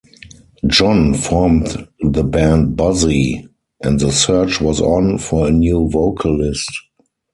John 0.65 1.13
formed 1.13 1.87
the 1.99 2.23
band 2.23 2.75
"Buzzie", 2.75 3.47
and 3.83 3.99
the 3.99 4.11
search 4.11 4.59
was 4.59 4.81
on 4.81 5.19
for 5.19 5.47
a 5.47 5.51
new 5.51 5.89
vocalist. 5.91 6.71